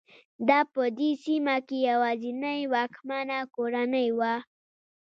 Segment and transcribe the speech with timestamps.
[0.47, 4.33] دا په دې سیمه کې یوازینۍ واکمنه کورنۍ وه.